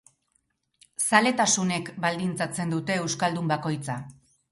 Zaletasunek 1.09 1.91
baldintzatzen 2.05 2.73
dute 2.77 2.97
euskaldun 3.03 3.53
bakoitza. 3.53 3.99